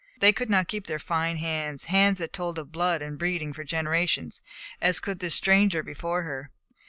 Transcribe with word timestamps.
They 0.17 0.33
could 0.33 0.49
not 0.49 0.67
keep 0.67 0.87
their 0.87 0.97
fine 0.97 1.37
hands, 1.37 1.85
hands 1.85 2.17
that 2.17 2.33
told 2.33 2.57
of 2.57 2.71
blood 2.71 3.03
and 3.03 3.19
breeding 3.19 3.53
for 3.53 3.63
generations, 3.63 4.41
as 4.81 4.99
could 4.99 5.19
this 5.19 5.35
stranger 5.35 5.83
before 5.83 6.23
her. 6.23 6.49